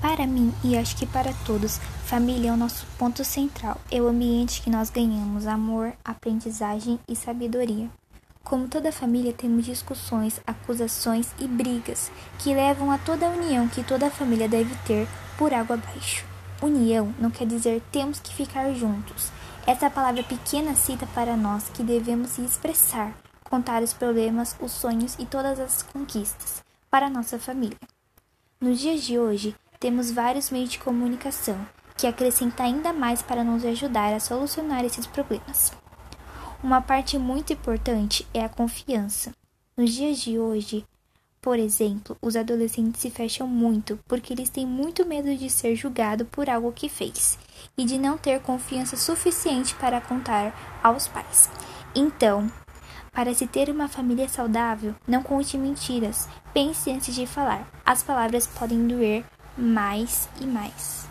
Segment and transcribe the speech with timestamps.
[0.00, 3.80] Para mim, e acho que para todos, família é o nosso ponto central.
[3.90, 7.90] É o ambiente que nós ganhamos amor, aprendizagem e sabedoria.
[8.44, 13.82] Como toda família, temos discussões, acusações e brigas que levam a toda a união que
[13.82, 16.24] toda família deve ter por água abaixo.
[16.62, 19.30] União não quer dizer temos que ficar juntos.
[19.66, 23.12] Essa palavra pequena cita para nós que devemos se expressar,
[23.44, 27.76] contar os problemas, os sonhos e todas as conquistas para nossa família.
[28.60, 31.58] Nos dias de hoje, temos vários meios de comunicação
[31.96, 35.72] que acrescentam ainda mais para nos ajudar a solucionar esses problemas.
[36.62, 39.32] Uma parte muito importante é a confiança.
[39.76, 40.84] Nos dias de hoje,
[41.40, 46.24] por exemplo, os adolescentes se fecham muito porque eles têm muito medo de ser julgado
[46.24, 47.38] por algo que fez
[47.76, 51.48] e de não ter confiança suficiente para contar aos pais.
[51.94, 52.50] Então,
[53.12, 56.28] para se ter uma família saudável, não conte mentiras.
[56.52, 57.68] Pense antes de falar.
[57.84, 59.24] As palavras podem doer
[59.58, 61.08] mais e mais.